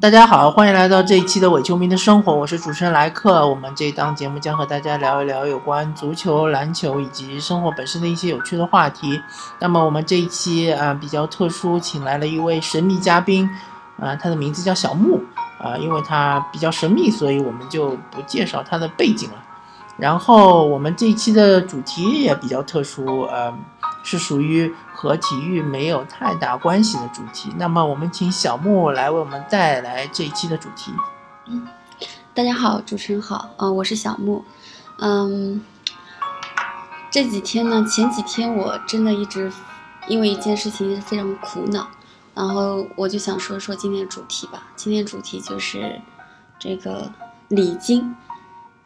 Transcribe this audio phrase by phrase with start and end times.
[0.00, 3.46] 大家好，欢迎来到这一期的伪球迷的生活，我是主持人莱克。
[3.46, 9.20] 我们这档节目将和大家聊一聊有关足球、篮球以及生活本身的一些有趣的话题。
[9.58, 13.46] 那么我们这一期啊比较特殊，请来了一位神秘嘉宾，
[13.98, 15.20] 啊，他的名字叫小木，
[15.62, 19.36] 啊，因为他比较神秘，所以我们就不介绍他的背景了。
[19.98, 23.52] 然后我们这一期的主题也比较特殊，呃，
[24.02, 27.52] 是属于和体育没有太大关系的主题。
[27.56, 30.92] 那么我们请小木来为我们带来这一期的主题。
[31.46, 31.66] 嗯，
[32.34, 34.44] 大家好，主持人好，嗯，我是小木。
[34.98, 35.62] 嗯，
[37.10, 39.52] 这几天呢，前几天我真的一直
[40.08, 41.88] 因为一件事情非常苦恼，
[42.34, 44.68] 然后我就想说说今天的主题吧。
[44.76, 46.00] 今天主题就是
[46.58, 47.10] 这个
[47.48, 48.14] 礼金。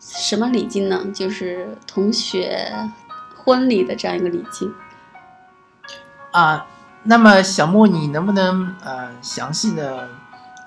[0.00, 1.02] 什么礼金呢？
[1.14, 2.70] 就是同学
[3.34, 4.70] 婚礼的这样一个礼金
[6.34, 6.66] 啊。
[7.06, 10.08] 那么小莫，你能不能呃详细的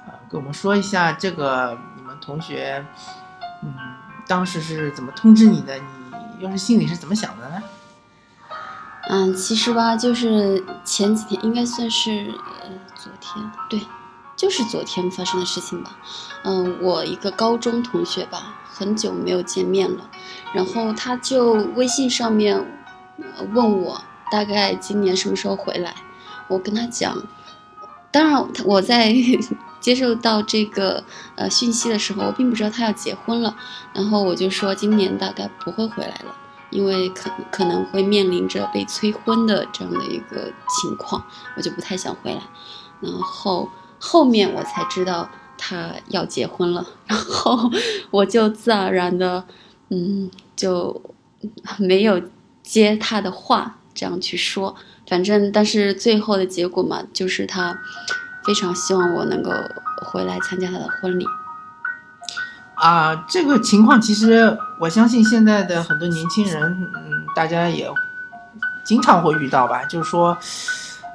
[0.05, 2.85] 呃跟我们说一下这个你们同学
[3.63, 3.73] 嗯
[4.27, 5.75] 当时是怎么通知你的？
[5.75, 7.63] 你又是心里是怎么想的呢？
[9.09, 12.31] 嗯，其实吧，就是前几天应该算是
[12.61, 13.81] 呃昨天，对，
[14.35, 15.97] 就是昨天发生的事情吧。
[16.43, 18.53] 嗯，我一个高中同学吧。
[18.69, 20.07] 很久没有见面了，
[20.53, 22.63] 然后他就微信上面
[23.51, 23.99] 问我
[24.31, 25.93] 大概今年什么时候回来。
[26.47, 27.15] 我跟他讲，
[28.11, 29.13] 当然我在
[29.79, 31.03] 接受到这个
[31.35, 33.55] 呃讯息的时候，我并不知道他要结婚了。
[33.93, 36.35] 然后我就说今年大概不会回来了，
[36.69, 41.23] 因为可可能会面临着被催婚的这样的一个情况，
[41.55, 42.41] 我就不太想回来。
[43.01, 43.69] 然后
[43.99, 45.29] 后面我才知道。
[45.59, 47.71] 他要结婚了，然后
[48.11, 49.43] 我就自然而然的，
[49.89, 51.01] 嗯，就
[51.79, 52.21] 没有
[52.61, 54.75] 接他的话，这样去说。
[55.09, 57.75] 反正，但是最后的结果嘛，就是他
[58.45, 59.51] 非常希望我能够
[60.05, 61.25] 回来参加他的婚礼。
[62.75, 66.61] 啊，这个情况其实我相信现在的很多年轻人，
[66.95, 67.89] 嗯，大家也
[68.85, 70.37] 经常会遇到吧，就是说，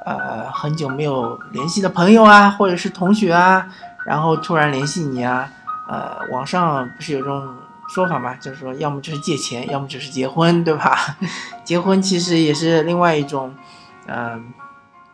[0.05, 3.67] 呃，很久没有联系的朋友啊，或者是同学啊。
[4.05, 5.49] 然后突然联系你啊，
[5.89, 7.55] 呃，网上不是有这种
[7.93, 11.19] 说法嘛，就是说要么就是借钱，要么就是结婚，对吧？
[11.63, 13.55] 结婚其实也是另外一种，
[14.07, 14.51] 嗯，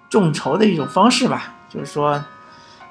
[0.09, 1.55] 众筹的一种方式吧。
[1.69, 2.25] 就是说，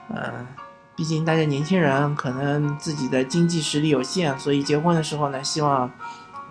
[0.10, 0.46] 嗯，
[0.94, 5.90] 毕竟大家年轻人可能自己的经济实力有限，所以结婚的时候呢，希望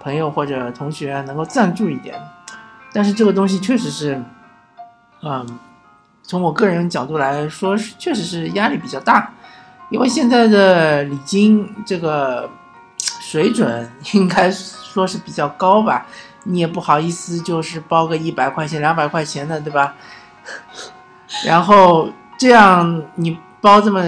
[0.01, 2.19] 朋友或者同学能够赞助一点。
[2.93, 4.19] 但是这个东西确实是，
[5.23, 5.47] 嗯，
[6.23, 9.31] 从我个人角度来说，确实是压力比较大。
[9.91, 12.51] 因为现在的礼金这个
[13.29, 16.07] 水准应该说是比较高吧，
[16.45, 19.95] 你也不好意思就是包个一百块钱、两百块钱的，对吧？
[21.45, 24.01] 然后这样你包这么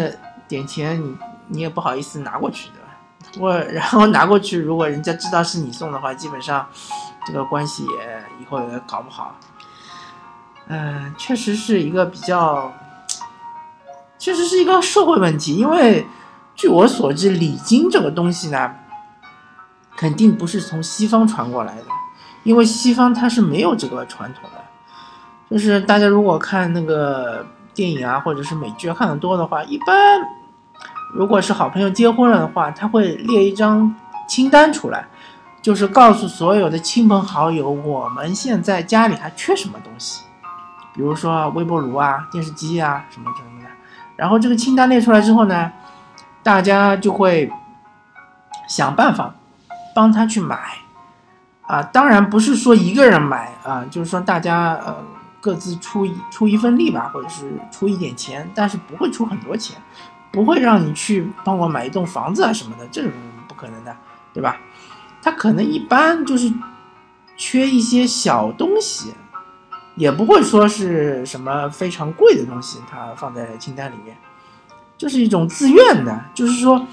[0.46, 1.16] 点钱，你
[1.48, 3.40] 你也不好意思拿过去，对吧？
[3.40, 6.64] 我然后拿过去，如果人家知道是你送的话，基本上
[7.26, 9.34] 这个关系也以后也搞不好。
[10.68, 12.72] 嗯，确实是一个比较。
[14.16, 16.06] 确实是一个社会问题，因为
[16.54, 18.74] 据我所知，礼金这个东西呢，
[19.98, 21.84] 肯定不是从西方传过来的，
[22.44, 24.64] 因为西方它是没有这个传统的。
[25.50, 27.44] 就是大家如果看那个
[27.74, 30.20] 电影啊，或者是美剧看的多的话，一般
[31.12, 33.92] 如果是好朋友结婚了的话，他会列一张
[34.28, 35.06] 清单出来，
[35.60, 40.22] 就是告诉所有的亲朋好友，我们现在家里还缺什么东西，
[40.94, 43.68] 比如说微波炉啊、电视机啊什么什么的。
[44.14, 45.72] 然后这个清单列出来之后呢，
[46.42, 47.50] 大家就会
[48.68, 49.34] 想办法
[49.94, 50.58] 帮他去买
[51.62, 51.82] 啊。
[51.82, 54.96] 当然不是说一个人买啊，就是说大家呃
[55.40, 59.76] 各自出一出一份力吧，或者是出一点钱，但是不会出很多钱，
[60.30, 63.10] 不会让你去帮我买一栋房子啊什么的，这种
[63.46, 63.96] 不可能的，
[64.32, 64.56] 对吧？
[65.22, 66.52] 他可能一般就是
[67.36, 69.14] 缺一些小东西。
[69.96, 74.16] 也不会说是什么非常贵的东西，他放在清单里面，
[74.96, 76.86] 就是一种自愿的，就是说，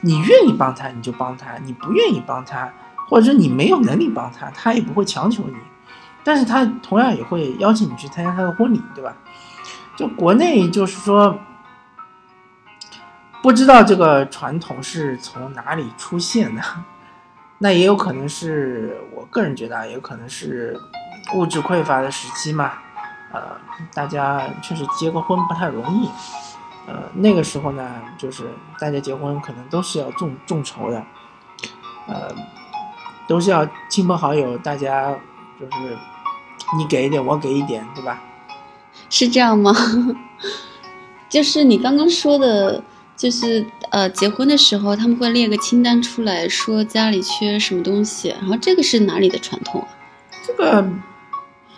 [0.00, 2.72] 你愿意帮他你就帮他，你不愿意帮他，
[3.08, 5.54] 或者你没有能力帮他，他也不会强求你，
[6.22, 9.16] 但是他同样也会邀请你去参加他的婚礼，对吧？
[9.96, 11.38] 就国内就是说，
[13.42, 16.62] 不知道这个传统是从哪里出现的，
[17.58, 20.78] 那也有可能是我个人觉得，也有可能是。
[21.34, 22.72] 物质匮乏的时期嘛，
[23.34, 23.42] 呃，
[23.92, 26.08] 大家确实结个婚不太容易，
[26.88, 27.86] 呃，那个时候呢，
[28.16, 28.44] 就是
[28.78, 31.04] 大家结婚可能都是要众众筹的，
[32.06, 32.34] 呃，
[33.28, 35.14] 都是要亲朋好友，大家
[35.60, 35.98] 就是
[36.78, 38.18] 你给一点，我给一点，对吧？
[39.10, 39.70] 是这样吗？
[41.28, 42.82] 就是你刚刚说的
[43.14, 49.88] 就是呃，结婚的时候他们会列个清单出来说家里缺什么东西，然后这个是哪里的传统啊？
[50.42, 50.82] 这个，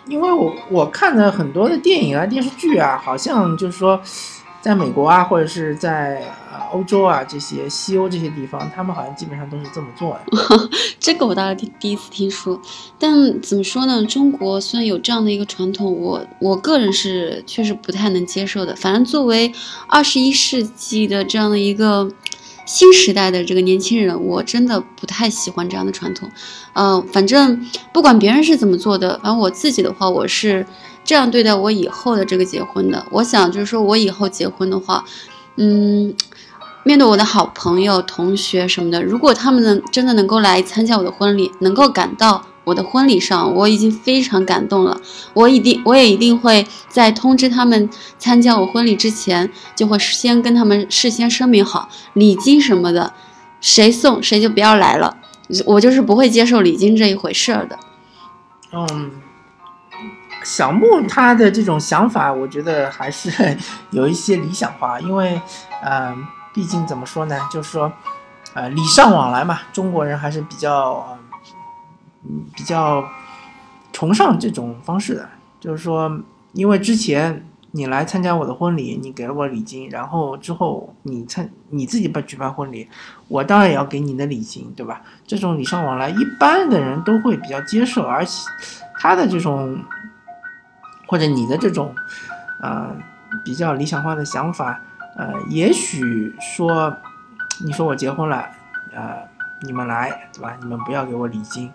[0.05, 4.01] 因为我我看了很多的电影啊、电视剧啊，好像就是说。
[4.61, 6.21] 在美国啊，或者是在
[6.53, 10.69] 呃欧洲啊这些西欧这些地方，他们好像基本上都是这么做的。
[10.99, 12.61] 这个我倒是第第一次听说。
[12.99, 14.05] 但怎么说呢？
[14.05, 18.75] 中国虽然有这样的一个传统，我我个人是确实不太能接受的。
[18.75, 19.51] 反正作为
[19.87, 22.07] 二十一世纪的这样的一个
[22.67, 26.29] 新时代的这个年轻人，我真的不太喜欢这样的传统。
[26.73, 30.63] 嗯，反正不管别人是怎么做的，反正我自己的话，我是。
[31.03, 35.03] 这样对待我以后的这个结婚的，我想就是说我以后结婚的话，
[35.57, 36.13] 嗯，
[36.83, 45.01] 面对我的好朋友、同学什么的，如果他们能真的能够来参加我的婚礼，能够赶到我的婚礼上，我已经非常感动了。
[45.33, 53.13] 我一定，我也一定会在通知他们参加我婚礼之前，就会先跟他们事先声明好礼金什么的，
[53.59, 55.17] 谁送谁就不要来了。
[55.65, 57.77] 我就是不会接受礼金这一回事儿的。
[58.71, 59.11] 嗯。
[60.43, 63.57] 小木他的这种想法，我觉得还是
[63.91, 65.39] 有一些理想化，因为，
[65.83, 67.91] 嗯，毕竟怎么说呢，就是说，
[68.53, 71.17] 呃，礼尚往来嘛，中国人还是比较，
[72.23, 73.05] 嗯，比较
[73.93, 75.29] 崇尚这种方式的。
[75.59, 76.11] 就是说，
[76.53, 82.89] 因为之前你来参加我的婚礼，你给了我礼金，然后之后你参你自己办举办婚礼，
[83.27, 85.01] 我当然也要给你的礼金，对吧？
[85.27, 88.49] 这种礼尚往来，一般的人都会比较接受，而且
[88.97, 89.77] 他的这种。
[91.11, 91.93] 或者你的这种，
[92.61, 92.95] 呃，
[93.43, 94.79] 比较理想化的想法，
[95.17, 96.95] 呃，也许说，
[97.65, 98.47] 你说我结婚了，
[98.95, 99.17] 呃，
[99.63, 100.55] 你们来，对吧？
[100.61, 101.69] 你们不要给我礼金，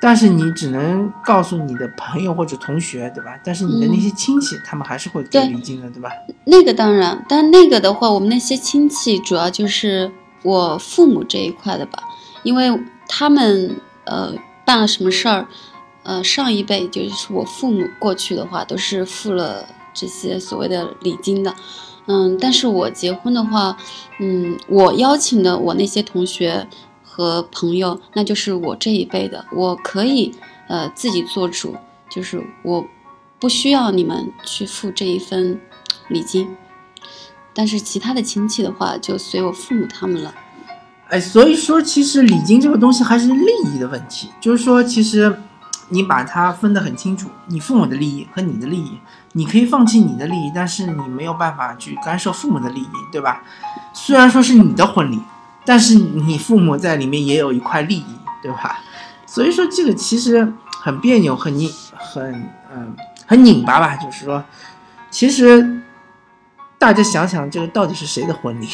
[0.00, 3.38] 但是你只能告诉你的朋友或者同学，对吧？
[3.44, 6.10] 但是你的那些亲戚，他们还是会给礼金的，对吧？
[6.46, 10.10] 那个当然，但那个的话，我们那些亲戚主要就是
[10.42, 11.98] 我父母这一块的吧，
[12.44, 13.76] 因为他们
[14.06, 14.32] 呃
[14.64, 15.46] 办了什么事儿。
[16.04, 19.64] 呃，上一辈就是我父母过去的话，都是付了
[19.94, 21.54] 这些所谓的礼金的，
[22.06, 23.76] 嗯，但是我结婚的话，
[24.18, 26.66] 嗯，我邀请的我那些同学
[27.04, 30.34] 和朋友，那就是我这一辈的，我可以
[30.66, 31.76] 呃自己做主，
[32.10, 32.84] 就是我
[33.38, 35.60] 不需要你们去付这一份
[36.08, 36.48] 礼金，
[37.54, 40.34] 但是其他的亲戚的话，就随我父母他们了。
[41.10, 45.32] 哎，所以说其实礼金这个东西还是利益的问题，就是说其实。
[45.92, 48.98] 你把它分得很清楚，你父母的利益和你的利益，
[49.32, 53.42] 你可以放弃你的利益，但是你没有办法去干涉父母的利益，对吧？
[53.92, 55.20] 虽然说是你的婚礼，
[55.66, 58.80] 但是你父母在里面也有一块利益，对吧？
[59.26, 60.50] 所以说这个其实
[60.80, 62.96] 很别扭，很拧，很嗯，
[63.26, 63.94] 很拧巴吧？
[63.96, 64.42] 就是说，
[65.10, 65.82] 其实
[66.78, 68.66] 大家想想，这个到底是谁的婚礼，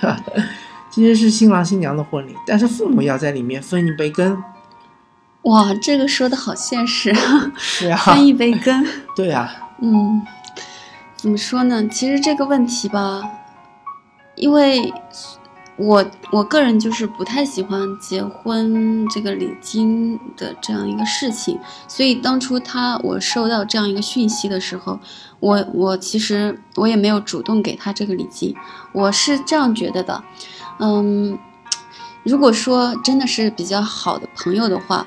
[0.00, 0.18] 对吧？
[0.90, 4.42] 其实是新郎新娘的婚礼，但是父母要在里面分一杯羹。
[5.46, 7.14] 哇，这个说的好现实，
[7.56, 8.84] 是啊，分一杯羹。
[9.14, 9.48] 对呀，
[9.80, 10.20] 嗯，
[11.14, 11.86] 怎么说呢？
[11.86, 13.22] 其实这个问题吧，
[14.34, 14.92] 因为
[15.76, 24.98] 我我个人就是不太喜欢结婚这个礼金的这样一个事情，所以当初他我收到这样一个讯息的时候，
[25.38, 28.52] 我我其实我也没有主动给他这个礼金，
[28.90, 30.24] 我是这样觉得的，
[30.80, 31.38] 嗯，
[32.24, 35.06] 如果说真的是比较好的朋友的话。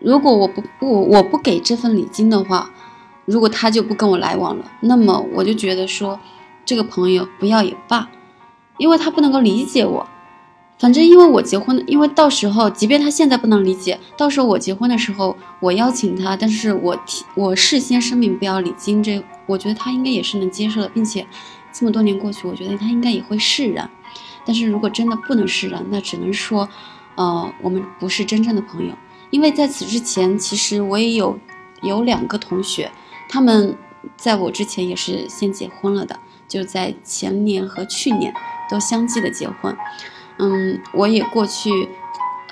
[0.00, 2.70] 如果我不不我不给这份礼金的话，
[3.24, 6.18] 如果他就不跟我来往了，那么我就觉得说，
[6.64, 8.08] 这个朋友不要也罢，
[8.78, 10.08] 因为他不能够理解我。
[10.78, 21.26] 反正因为我结婚，因为到时候即便他现在不能理解，到时候我结婚的时候我邀请他，但是我提我事先声明不要礼金，这我觉得他应该也是能接受的，并且
[21.72, 23.90] 这么多年过去，我觉得他应该也会释然。
[24.46, 26.68] 但是如果真的不能释然，那只能说，
[27.16, 28.94] 呃，我们不是真正的朋友。
[29.30, 31.38] 因为在此之前，其实我也有
[31.82, 32.90] 有两个同学，
[33.28, 33.76] 他们
[34.16, 36.18] 在我之前也是先结婚了的，
[36.48, 38.32] 就在前年和去年
[38.70, 39.76] 都相继的结婚。
[40.38, 41.88] 嗯，我也过去，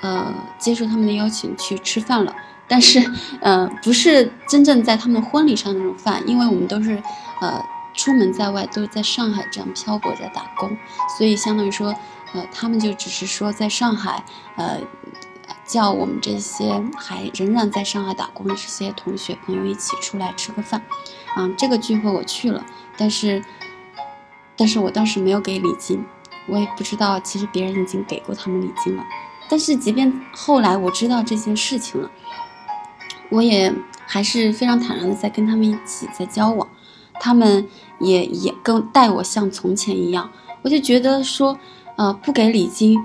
[0.01, 2.35] 呃，接受他们的邀请去吃饭了，
[2.67, 3.03] 但是，
[3.41, 7.01] 呃，不是真正在他们婚礼上那种饭，因为我们都是，
[7.41, 7.65] 呃，
[7.95, 10.77] 出门在外，都是在上海这样漂泊在打工，
[11.17, 11.95] 所以相当于说，
[12.33, 14.23] 呃，他们就只是说在上海，
[14.57, 14.79] 呃。
[15.67, 20.81] 叫我们这些还仍然在上海打工的这些同学朋友一起出来吃个饭，
[21.35, 22.65] 啊，这个聚会我去了，
[22.97, 23.43] 但是，
[24.55, 26.03] 但是我当时没有给礼金，
[26.47, 29.03] 我也不知道其实别人已经给过他们礼金了，
[29.49, 32.09] 但是即便后来我知道这件事情了，
[33.29, 33.73] 我也
[34.05, 36.65] 还是非常坦然的在跟他们一起在交往，
[37.19, 37.67] 他们
[37.99, 40.31] 也也跟待我像从前一样，
[40.61, 41.59] 我就觉得说，
[41.97, 42.97] 呃，不给礼金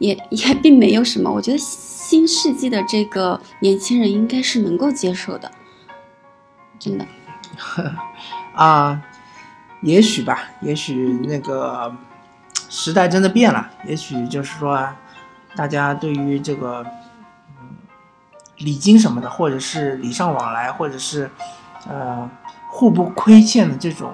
[0.00, 1.30] 也也并没有什么。
[1.30, 5.52] 我觉得新世纪的这个年轻人应该是能够接受的，
[6.78, 7.06] 真的。
[8.56, 9.00] 啊，
[9.82, 11.94] 也许吧，也许那个
[12.68, 14.88] 时代真的变了，也许就是说，
[15.54, 16.84] 大家对于这个。
[18.62, 21.30] 礼金什么的，或者是礼尚往来，或者是，
[21.88, 22.28] 呃，
[22.68, 24.12] 互不亏欠的这种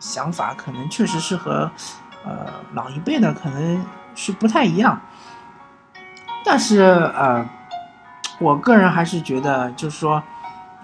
[0.00, 1.70] 想法，可能确实是和，
[2.24, 5.00] 呃，老一辈的可能是不太一样。
[6.44, 7.46] 但是，呃，
[8.38, 10.22] 我个人还是觉得，就是说，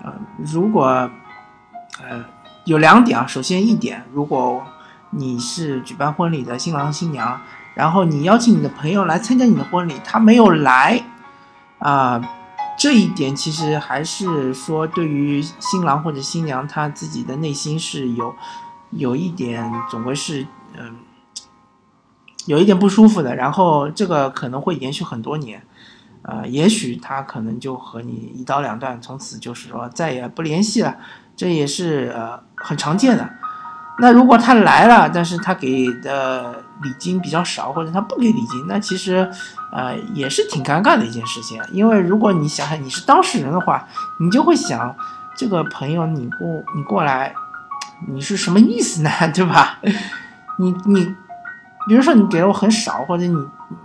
[0.02, 2.25] 呃，如果，呃，
[2.64, 3.26] 有两点啊。
[3.26, 4.62] 首先一点，如果
[5.11, 7.40] 你是举办婚礼的新郎新娘，
[7.75, 11.02] 然后你邀请你的朋友来参加你的婚礼，他没有来，
[11.78, 12.21] 啊。
[12.78, 18.37] 这一点其实还是说，对于新郎或者新娘他自己的内心是有，
[18.90, 20.95] 有一点总归是嗯，
[22.47, 23.37] 有一点不舒服的。
[23.37, 25.62] 然后这个可能会延续很多年，
[26.23, 30.97] 呃，也许他可能就和你一刀两断，从此就是说再也不联系了，
[31.37, 33.29] 这也是呃很常见的。
[33.99, 39.26] 那如果他来了，但是他给的礼金比较少，或者他不给礼金，那其实，
[39.73, 41.59] 呃，也是挺尴尬的一件事情。
[41.73, 43.88] 因为如果你想想你是当事人的话，
[44.21, 44.95] 你就会想，
[45.35, 47.35] 这个朋友你过你过来，
[48.07, 49.11] 你是什么意思呢？
[49.33, 49.79] 对吧？
[50.59, 51.15] 你你，
[51.87, 53.35] 比如说你给了我很少，或者你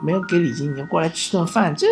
[0.02, 1.88] 没有给礼金，你就过来吃顿饭，这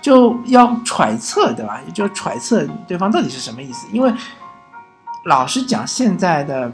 [0.00, 1.80] 就要揣测，对吧？
[1.86, 3.86] 也就揣测对方到底是什么意思。
[3.92, 4.12] 因为
[5.24, 6.72] 老实讲，现在的。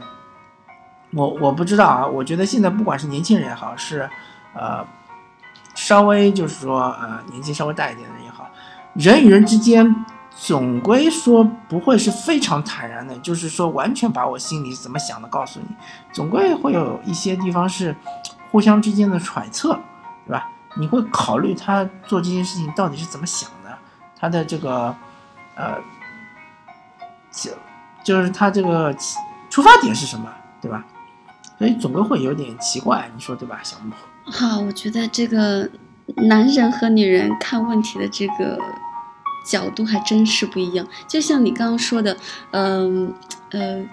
[1.13, 4.07] 我我不知道啊，我觉得现在不管是年轻人也好，是，
[4.53, 4.85] 呃，
[5.73, 8.45] 稍微就是说呃年纪稍微大一点的人也好，
[8.93, 9.95] 人与人之间
[10.35, 15.67] 总归说不会是非常坦然的，就是说完全把我心里怎么想的告诉你，
[16.11, 17.95] 总归会有一些地方是
[18.51, 19.79] 互相之间的揣测，
[20.25, 20.49] 对吧？
[20.75, 23.77] 你会考虑他做这件事情到底是怎么想的，
[24.19, 24.95] 他的这个
[25.55, 25.75] 呃，
[27.31, 27.51] 就
[28.03, 28.95] 就是他这个
[29.49, 30.85] 出发点是什么，对吧？
[31.57, 33.91] 所以总归会有点奇怪，你说对吧，小木？
[34.31, 35.67] 好，我觉得这个
[36.27, 38.59] 男人和女人看问题的这个
[39.43, 40.85] 角度还真是不一样。
[41.07, 42.15] 就像你刚刚说的，
[42.51, 43.11] 嗯
[43.49, 43.83] 呃，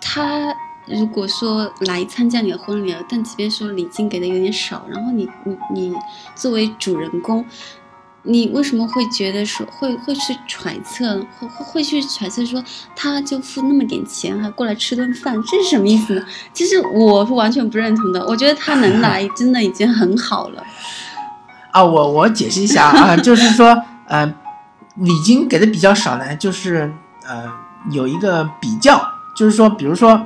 [0.00, 0.52] 他
[0.86, 5.94] 如果说来参加你的婚礼了，但即便说礼金给的有点少，然后你你你
[6.34, 7.44] 作为主人公。
[8.24, 12.62] 你为什么会觉得说会会去揣测，会会会去揣测说
[12.94, 16.24] 他就付那么点钱还过来吃顿饭，这是什么意思呢？
[16.52, 18.24] 其实我是完全不认同的。
[18.24, 20.62] 我觉得他能来真的已经很好了。
[21.72, 24.24] 啊，我我解释一下啊，就是说，呃，
[24.94, 26.94] 礼金给的比较少呢，就是
[27.26, 27.52] 呃
[27.90, 30.24] 有一个比较，就是说，比如说，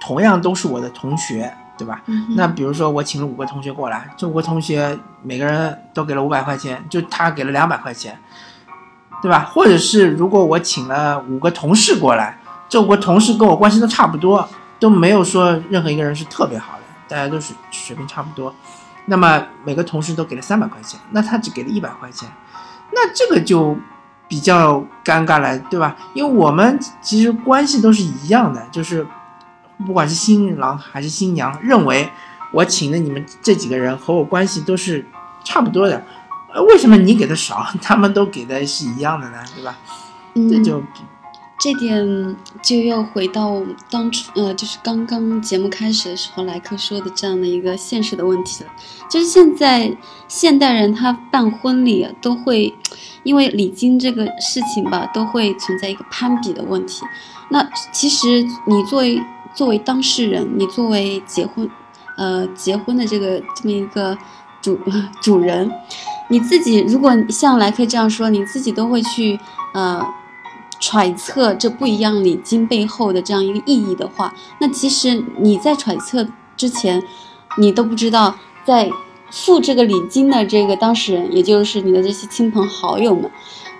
[0.00, 1.52] 同样都是我的同学。
[1.78, 2.00] 对吧？
[2.36, 8.16] 那比如说我请了五个同学过来，这五个同学每个人都给了五百块钱，就他给了两百块钱，
[9.20, 9.50] 对吧？
[9.52, 12.38] 或者是如果我请了五个同事过来，
[12.68, 14.48] 这五个同事跟我关系都差不多，
[14.78, 18.54] 都没有说任何一个人是特别好的，大家都是水平差不多，
[19.06, 22.28] 那么每个同事都给了三百块钱，那他只给了一百块钱，
[22.92, 23.76] 那这个就
[24.28, 25.96] 比较尴尬了，对吧？
[26.14, 29.04] 因为我们其实关系都是一样的，就是。
[29.86, 32.08] 不管是新郎还是新娘，认为
[32.52, 35.04] 我请的你们这几个人和我关系都是
[35.44, 36.04] 差不多的，
[36.52, 39.38] 呃，为什么你给的少， 他们都给的是一样的呢？
[39.54, 39.78] 对吧？
[40.34, 40.82] 嗯这就
[41.58, 48.70] 这点就又回到当初，呃，就是刚刚节目开始的时候，莱克说的这样的一个现实的问题了，
[49.08, 49.96] 就是现在
[50.26, 52.74] 现代人他办婚礼都会
[53.22, 57.04] 因为礼金这个事情吧，都会存在一个攀比的问题。
[57.50, 59.22] 那其实你作为
[59.54, 61.68] 作为当事人，你作为结婚，
[62.16, 64.16] 呃，结婚的这个这么一个
[64.60, 64.78] 主
[65.20, 65.70] 主人，
[66.28, 69.38] 你自己如果像莱克这样说，你自己都会去
[69.74, 70.04] 呃
[70.80, 77.02] 揣测这不一样礼金背后的这样一个意义的话，那其实你在揣测之前，
[77.58, 78.90] 你都不知道在
[79.30, 83.30] 付这个礼金的这个当事人，也就是你的这些亲朋好友们。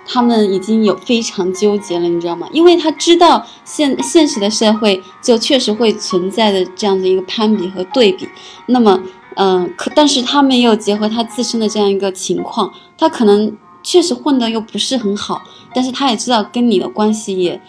[0.05, 2.47] 他们已经有非常纠结了，你知道吗？
[2.51, 8.27] 因为他知道现现实的社会就确实会存在的这样的一个攀比和对比。
[8.67, 9.01] 那么，
[9.35, 15.41] 嗯，可但是他没有结合他自身的这样一个情况，他可能确实混得又不是很好，
[15.73, 17.61] 但是他也知道跟你的关系也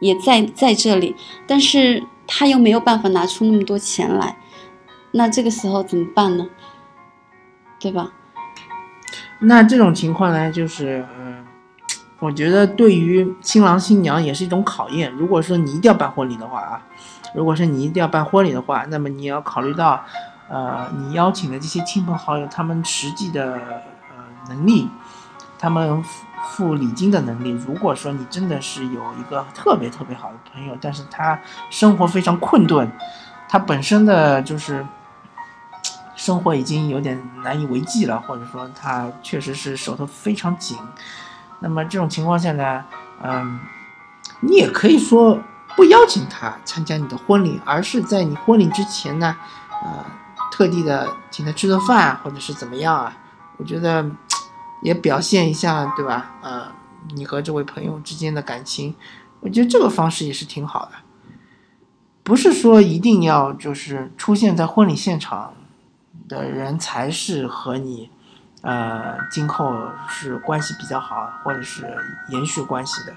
[0.00, 4.36] 也在在这里，但是他又没有办法拿出那么多钱来，
[5.12, 6.46] 那这个时候怎么办呢？
[7.80, 8.12] 对吧？
[9.40, 11.41] 那这种情况呢，就是嗯。
[12.22, 15.10] 我觉得对于新郎新娘也是一种考验。
[15.14, 16.80] 如果说你一定要办婚礼的话啊，
[17.34, 20.04] 如果说你一定要办婚礼的话，那么你要考虑到，
[20.48, 24.88] 呃，你邀请的这些亲朋好友他们实际的呃能力，
[25.58, 27.50] 他们付付礼金的能力。
[27.50, 31.36] 如果说你真的是有一个特别特别好的朋友，但是他
[31.70, 32.88] 生活非常困顿，
[33.48, 34.86] 他本身的就是
[36.14, 40.78] 生活已经有点难以为继了，或者说他确实是手头非常紧。
[41.62, 42.84] 那么这种情况下呢，
[43.22, 43.60] 嗯，
[44.40, 45.40] 你也可以说
[45.76, 49.36] 不邀请他参加你的婚礼，而是在你婚礼之前呢，
[49.82, 50.04] 呃，
[50.50, 53.16] 特地的请他吃顿饭，或者是怎么样啊？
[53.58, 54.04] 我觉得
[54.82, 56.34] 也表现一下，对吧？
[56.42, 56.66] 呃，
[57.14, 58.94] 你和这位朋友之间的感情，
[59.38, 60.92] 我觉得这个方式也是挺好的。
[62.24, 65.54] 不是说一定要就是出现在婚礼现场
[66.28, 68.10] 的人才是和你。
[68.62, 71.84] 呃，今后是关系比较好，或者是
[72.28, 73.12] 延续关系的，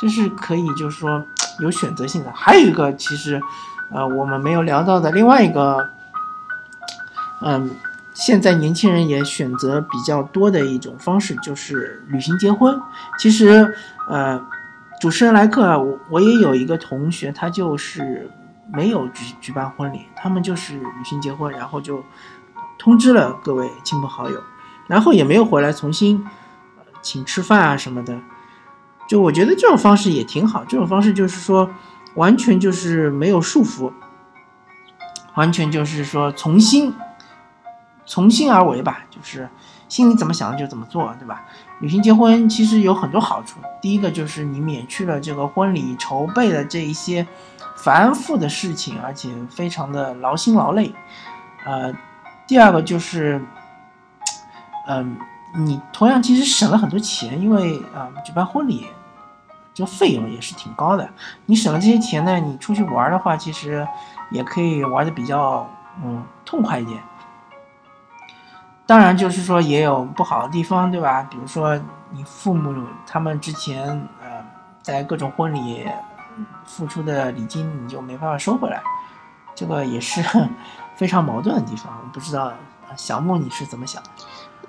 [0.00, 1.24] 就是可以，就是说
[1.58, 2.32] 有选择性的。
[2.32, 3.40] 还有一个，其实，
[3.90, 5.90] 呃，我们没有聊到的另外一个，
[7.42, 7.68] 嗯，
[8.14, 12.80] 现在年轻人也选择比较多的一种方式，就是旅行结婚。
[13.18, 13.74] 其实，
[14.08, 14.40] 呃，
[15.00, 18.30] 主持人来客，我我也有一个同学，他就是
[18.72, 22.04] 没有举举办婚礼，他们就是旅行结婚，然后就
[22.78, 24.40] 通知了各位亲朋好友。
[24.90, 26.26] 然后也没有回来重新，
[27.00, 28.18] 请吃饭啊什么的，
[29.08, 30.64] 就我觉得这种方式也挺好。
[30.64, 31.70] 这种方式就是说，
[32.16, 33.92] 完全就是没有束缚，
[35.36, 36.92] 完全就是说从心，
[38.04, 39.48] 从心而为吧，就是
[39.88, 41.44] 心里怎么想就怎么做，对吧？
[41.78, 47.24] 旅行结婚其实有很多好处，第一个就是你免去了这个婚礼筹备的这一些
[47.76, 50.92] 繁复的事情，而且非常的劳心劳累。
[51.64, 51.94] 呃，
[52.48, 53.40] 第二个就是。
[54.92, 55.16] 嗯，
[55.54, 58.88] 你同样其实省了很多钱，因为啊，举办婚礼
[59.72, 61.08] 这个费用也是挺高的。
[61.46, 63.86] 你省了这些钱呢，你出去玩的话，其实
[64.32, 65.64] 也可以玩的比较
[66.02, 67.00] 嗯痛快一点。
[68.84, 71.22] 当然，就是说也有不好的地方，对吧？
[71.30, 73.86] 比如说你父母他们之前
[74.20, 74.44] 呃
[74.82, 75.88] 在各种婚礼
[76.64, 78.82] 付出的礼金，你就没办法收回来，
[79.54, 80.20] 这个也是
[80.96, 81.96] 非常矛盾的地方。
[82.02, 82.52] 我不知道
[82.96, 84.10] 小木你是怎么想的？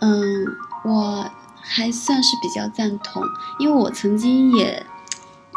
[0.01, 0.45] 嗯，
[0.83, 3.23] 我还算是比较赞同，
[3.59, 4.85] 因为我曾经也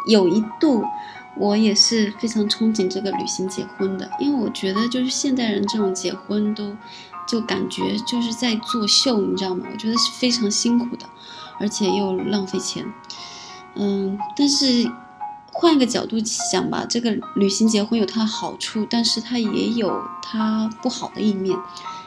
[0.06, 0.84] 有一度，
[1.36, 6.76] 我也是非常憧憬这个旅行结婚的，因为我觉得就是现代人这种结婚都
[7.26, 9.66] 就感觉就是在作秀，你知道吗？
[9.72, 11.06] 我觉得是非常辛苦的，
[11.58, 12.86] 而且又浪费钱。
[13.74, 14.92] 嗯，但是
[15.52, 21.58] 换一个角度想吧，这个旅行结婚有它的好处，但是它也有它不好的一面。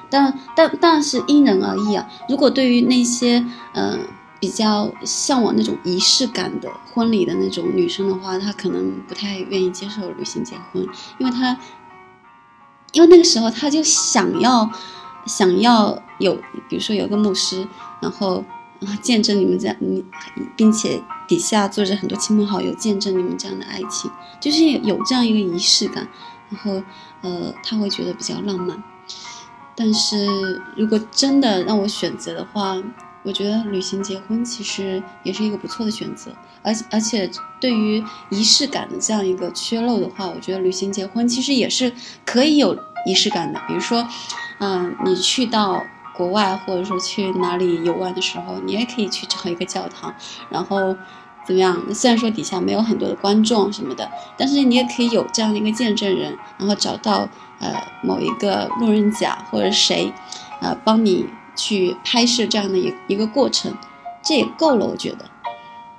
[0.10, 2.08] 但但但是因人而异啊。
[2.30, 4.00] 如果对于那些嗯
[4.40, 11.58] 比较向往那种仪式感的婚礼的那种女生的话，她可能不太愿意接受旅行结婚，因为她
[12.92, 14.70] 因为那个时候她就想要
[15.26, 16.36] 想要有，
[16.70, 17.68] 比如说有个牧师，
[18.00, 18.44] 然后
[19.02, 20.06] 见证你们这样，你
[20.56, 26.08] 并且底下坐着很多亲朋好友见证你们这样的爱情，就是有这样一个仪式感，
[26.52, 26.84] 然后
[27.22, 28.84] 呃他会觉得比较浪漫。
[29.78, 32.76] 但是如果真的让我选择的话，
[33.22, 36.32] 我觉得旅行结婚其实也是一个不错的选择。
[36.64, 37.30] 而而且
[37.62, 41.94] 对于仪式感的这样一个缺漏的话，我觉得旅行结婚其实也是
[42.26, 43.62] 可以有仪式感的。
[43.68, 44.06] 比如说，
[44.60, 45.84] 嗯，你去到
[46.16, 50.12] 国外或者说去哪里游玩的时候，你也可以去找一个教堂，
[50.50, 50.96] 然后。
[51.46, 51.82] 怎么样？
[51.96, 57.26] 虽然说底下没有很多的观众什么的，但是你也可以有这样的一个见证人，然后找到
[57.60, 60.12] 呃某一个路人甲或者谁，
[60.62, 63.74] 呃帮你去拍摄这样的一一个过程，
[64.22, 65.26] 这也够了，我觉得，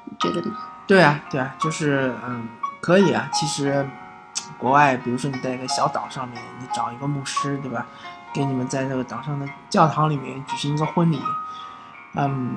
[0.04, 0.56] 你觉得呢？
[0.86, 2.48] 对啊，对啊，就是嗯，
[2.80, 3.28] 可以啊。
[3.32, 3.88] 其实
[4.56, 7.86] 国外，比如说你在一个小岛上面，你找一个牧师，对吧？
[8.32, 11.20] 给你们在那个岛上的教堂里面举行一个婚礼，
[12.14, 12.56] 嗯。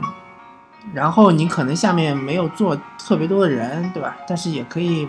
[0.96, 4.18] 然后你可能下面没有坐特别多的人，对吧？
[4.28, 5.08] 但是也可以，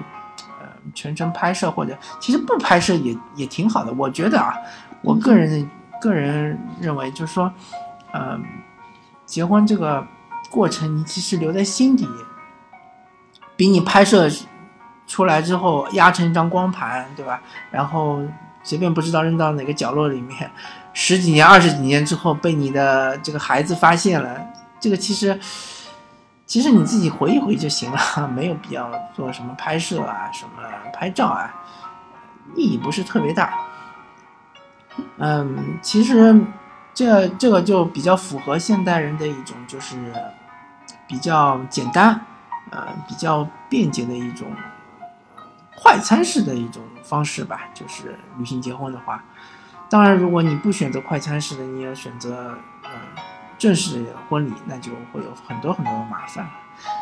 [0.94, 3.92] 全程拍摄或者其实不拍摄也也挺好的。
[3.92, 4.54] 我觉得啊，
[5.02, 5.68] 我个人
[6.00, 7.52] 个人认为就是说，
[8.12, 8.38] 呃，
[9.26, 10.06] 结婚这个
[10.50, 12.08] 过程你其实留在心底，
[13.56, 14.28] 比你拍摄
[15.06, 17.40] 出来之后压成一张光盘，对吧？
[17.70, 18.20] 然后
[18.62, 20.50] 随便不知道扔到哪个角落里面，
[20.92, 24.40] 十几年、二十几年之后被你的这个孩子发现了。
[24.80, 25.38] 这个其实，
[26.52, 30.62] 其实你自己回忆回忆就行了， 没有必要做什么拍摄啊，什么
[30.92, 31.50] 拍照啊，
[32.54, 33.58] 意义不是特别大。
[35.16, 36.38] 嗯，其实
[36.92, 39.96] 这这个就比较符合现代人的一种就是
[41.08, 42.20] 比较简单，
[42.68, 44.46] 呃，比较便捷的一种
[45.74, 49.24] 快餐式的一种方式吧，就是旅行结婚的话。
[49.88, 52.90] 当然，如果你不选择快餐式的，你要选择呃
[53.62, 56.44] 正式婚礼，那就会有很多很多的麻烦，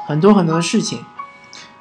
[0.07, 1.03] 很多很多的事情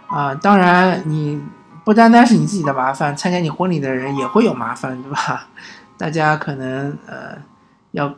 [0.07, 0.33] 啊。
[0.33, 1.43] 当然，你
[1.83, 5.49] 不单单是你自己的麻烦，参加你婚礼的人也会有麻烦，对吧？
[5.99, 7.37] 大家可能呃
[7.91, 8.15] 要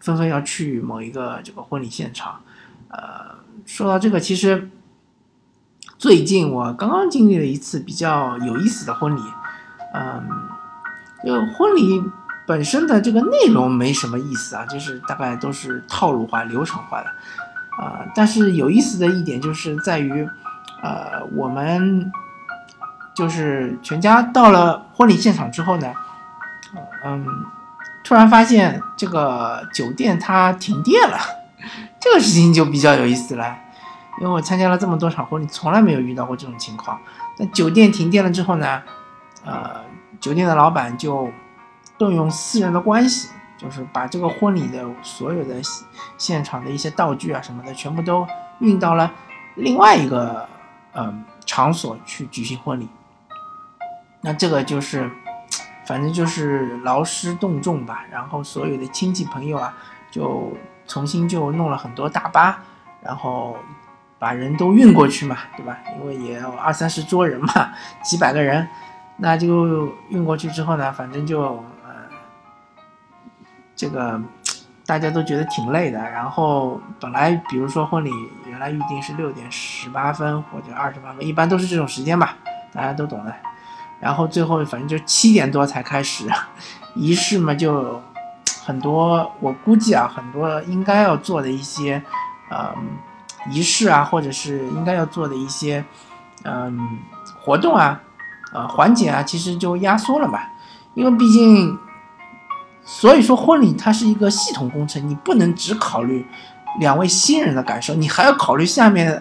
[0.00, 2.40] 纷纷要去某一个这个婚礼现场。
[2.88, 4.68] 呃，说到这个，其实
[5.98, 9.20] 最近我刚刚经历了一次比较有意思的婚礼。
[9.94, 10.28] 嗯，
[11.22, 12.02] 这个婚礼
[12.46, 17.06] 本身的这个内容没什么意思啊，就是大概都是套路化、流程化的。
[17.76, 20.26] 啊，但是有意思的一点就是在于，
[20.82, 22.10] 呃，我们
[23.14, 25.92] 就是全家到了婚礼现场之后呢，
[27.04, 27.26] 嗯，
[28.02, 31.18] 突然发现这个酒店它停电了。
[32.00, 33.56] 这个事情就比较有意思了，
[34.20, 36.98] 因为我参加了这么多场婚礼，从来没有遇到过这种情况。
[37.38, 38.80] 那酒店停电了之后呢，
[39.44, 39.82] 呃，
[40.18, 41.28] 酒店的老板就
[41.98, 45.54] 动用私人的关系，就是把这个婚礼的所有的
[46.18, 48.26] 现场的一些道具啊什么的，全部都
[48.60, 49.12] 运到了
[49.56, 50.48] 另外一个
[50.92, 51.12] 呃
[51.44, 52.88] 场所去举行婚礼。
[54.20, 55.10] 那这个就是，
[55.86, 59.76] 反正就是劳师动众吧，然后所有的亲戚朋友啊
[60.10, 60.52] 就。
[60.88, 62.60] 重新就弄了很多大巴，
[63.02, 63.56] 然后
[64.20, 65.76] 把人都运过去嘛，对吧？
[65.98, 67.72] 因为也有二三十桌人嘛，
[68.04, 68.68] 几百个人，
[69.16, 71.60] 那就运过去之后呢，反正就，
[73.76, 74.20] 这个
[74.84, 75.98] 大家都觉得挺累的。
[75.98, 78.10] 然后本来比如说婚礼
[78.46, 82.34] 原来预定是六点十八分或者二十八分，一般都是这种时间吧，
[82.72, 83.32] 大家都懂的。
[84.00, 86.26] 然后最后反正就七点多才开始
[86.94, 88.02] 仪式嘛，就。
[88.64, 92.02] 很多，我估计啊，很多应该要做的一些，
[92.50, 92.74] 呃，
[93.48, 95.84] 仪式啊，或者是应该要做的一些，
[96.42, 96.98] 嗯，
[97.40, 98.00] 活动啊，
[98.52, 100.40] 呃，环节啊，其实就压缩了嘛。
[100.94, 101.78] 因为毕竟，
[102.86, 106.24] 所以说婚礼它是一个系统工程，你不能只考虑
[106.80, 109.20] 两位新人的感受，你还要考虑下面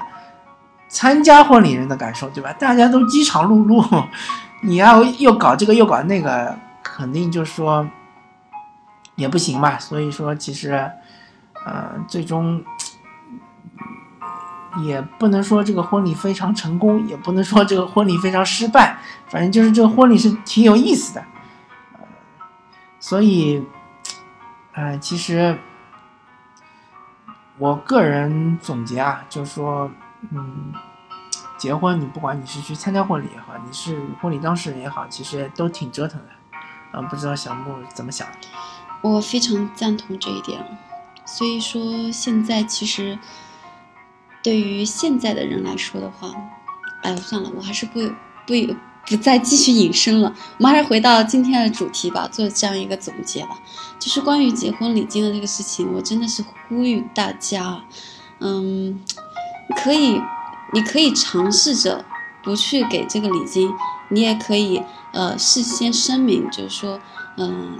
[0.87, 2.53] 参加婚礼人的感受，对吧？
[2.53, 4.05] 大家都饥肠辘辘，
[4.61, 7.85] 你要又搞这个又搞那个，肯定就是说。
[9.17, 10.73] 也不行嘛，所以说其实，
[11.65, 12.61] 呃，最终
[14.85, 18.97] 也不能说这个婚礼非常成功，也不能说这个婚礼非常失败，
[19.29, 21.23] 反正就是这个婚礼是挺有意思的，
[23.07, 23.63] 所以，
[24.73, 25.55] 呃，其实
[27.59, 29.91] 我个人总结啊，就是说，
[30.31, 30.73] 嗯，
[31.55, 36.29] 结婚你不管你是去参加婚礼也好，你是婚礼当事人也好，其实都挺折腾的，
[36.93, 38.27] 嗯，不知道小木怎么想。
[39.03, 40.65] 我非常赞同这一点，
[41.25, 43.19] 所以说现在其实
[44.41, 46.33] 对于现在的人来说的话，
[47.03, 47.99] 哎，算了，我还是不
[48.47, 48.55] 不
[49.07, 53.59] 不再继续引申了，我们还是回到今天的主题吧，做这样一个总结吧，
[53.99, 57.83] 就是关于结婚礼金的这个事情，我真的是呼吁大家，
[58.39, 58.99] 嗯，
[59.77, 60.21] 可以，
[60.73, 62.03] 你可以尝试着
[62.43, 63.71] 不去给这个礼金，
[64.09, 64.81] 你也可以
[65.13, 66.99] 呃事先声明，就是说，
[67.37, 67.79] 嗯。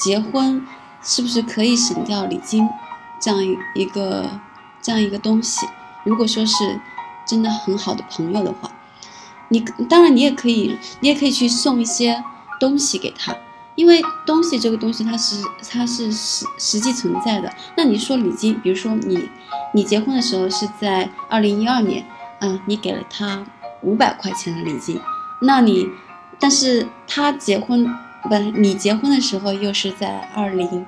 [0.00, 0.64] 结婚
[1.02, 2.64] 是不是可以省掉礼金
[3.20, 4.30] 这样一一个
[4.80, 5.66] 这样一个东西？
[6.04, 6.80] 如果说是
[7.26, 8.70] 真的很好的朋友的话，
[9.48, 12.22] 你当然你也可以，你也可以去送一些
[12.60, 13.34] 东西给他，
[13.74, 17.52] 因为东西这个东西它是它是实实际存在的。
[17.76, 19.28] 那你说礼金，比如说你
[19.74, 22.04] 你结婚的时候是在二零一二年，
[22.40, 23.44] 嗯，你给了他
[23.82, 25.00] 五百块钱的礼金，
[25.42, 25.88] 那你
[26.38, 27.88] 但是他结婚。
[28.20, 30.84] 不，你结婚的时候又是在二零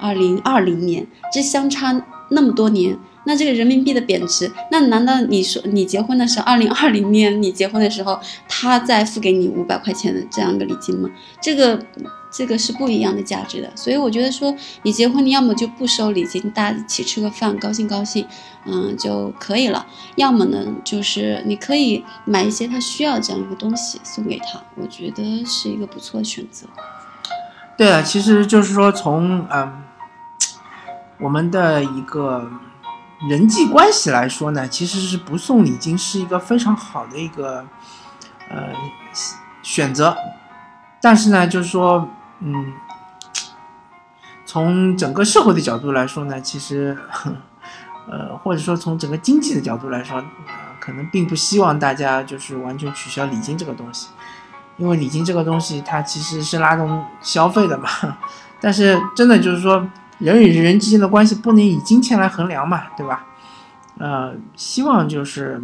[0.00, 11.08] 二零二零年，这相差那么多年，那这个人民币的贬值，那难道你说你结婚的时候，二零二零年你结婚的时候，他再付给你五百块钱的这样一个礼金吗？
[11.40, 11.80] 这个
[12.32, 13.70] 这个是不一样的价值的。
[13.76, 18.26] 所以我觉得说，你结婚你要么就不收礼金，大家一起吃个饭，高兴高兴，
[18.66, 26.66] 嗯就可以了；要么呢，就是你可以买一些他需要这样一个东西送给他，我觉得是一个不错的选择。
[27.76, 29.82] 对啊，其实就是说从嗯。
[31.20, 32.50] 我们的一个
[33.28, 37.64] 人际关系来说呢，其实是不送礼金是一个非常好的一个
[38.50, 38.68] 呃
[39.62, 40.16] 选择。
[41.00, 42.08] 但是呢，就是说，
[42.40, 42.72] 嗯，
[44.44, 46.98] 从整个社会的角度来说呢，其实，
[48.10, 50.22] 呃，或者说从整个经济的角度来说，
[50.80, 54.08] 可能并不希望大家就是完全取消礼金这个东西，
[54.76, 57.88] 因为礼金这个东西它其实是拉动消费的嘛。
[58.60, 59.88] 但是真的就是说。
[60.22, 63.26] 人与人之间的关系不能以金钱来衡量嘛，对吧？
[63.98, 65.60] 呃，希望就是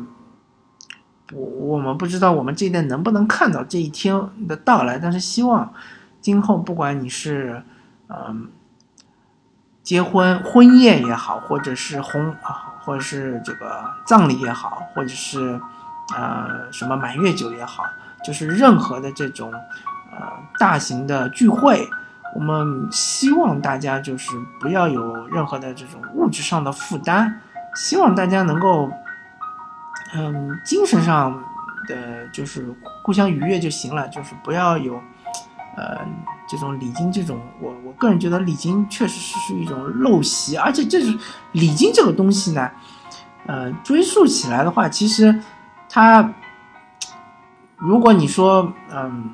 [1.33, 5.73] 我我们不知道我们这一代能不能看到这一天的到来，但是希望
[6.21, 7.63] 今后不管你是
[8.09, 8.49] 嗯
[9.83, 15.61] 结婚婚宴也好，或者是红啊，或者是这个葬礼也好，或者是
[16.15, 17.85] 呃什么满月酒也好，
[18.25, 19.53] 就是任何的这种
[20.13, 20.21] 呃
[20.59, 21.89] 大型的聚会。
[22.35, 27.41] 我们希望大家就是不要有任何的这种物质上的负担，
[27.75, 28.91] 希望大家能够，
[30.15, 31.43] 嗯，精神上
[31.89, 35.01] 的就是互相愉悦就行了，就是不要有，
[35.77, 35.99] 呃，
[36.47, 41.19] 这种礼金这种，我我个人觉得礼金确实是是一种陋习，而且这是
[41.53, 42.71] 礼金这个东西呢，
[43.47, 45.43] 呃，追溯起来的话，其实
[45.89, 46.31] 它，
[47.77, 49.31] 如果你说，嗯，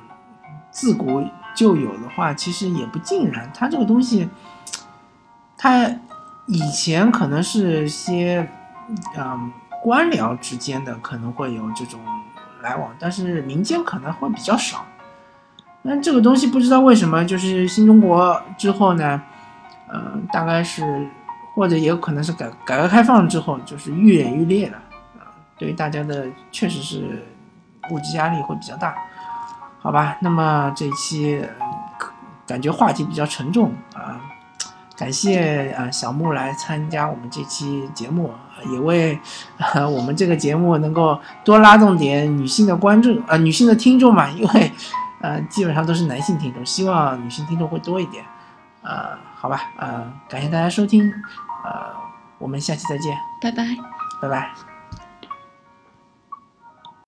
[0.70, 1.22] 自古。
[1.54, 3.50] 就有的话，其实也不尽然。
[3.54, 4.28] 它这个东西，
[5.56, 5.88] 它
[6.46, 8.48] 以前可能是些，
[9.16, 12.00] 嗯，官僚之间的可能会有这种
[12.62, 14.84] 来往，但是民间可能会比较少。
[15.82, 19.22] 那这个东西不知道为什么，就是新中国之后呢，
[19.92, 21.06] 嗯，大概是
[21.54, 24.78] 或者也有可能是改改革开放之后，就是愈演愈烈了。
[25.18, 27.22] 啊，对于大家的确实是
[27.90, 28.94] 物质压力会比较大。
[29.84, 31.44] 好吧，那么这一期
[32.46, 34.18] 感觉话题比较沉重啊，
[34.96, 38.32] 感谢啊小木来参加我们这期节目，
[38.72, 39.20] 也为
[39.94, 44.72] 我们这个节目能够多拉动点女性的观众啊，女性的听众嘛，因为
[45.20, 48.24] 呃基本上都是男性听众，希望女性听众会多一点，
[48.82, 51.12] 呃，好吧，呃，感谢大家收听，
[51.62, 51.92] 呃，
[52.38, 53.76] 我们下期再见，拜拜，
[54.22, 54.73] 拜拜。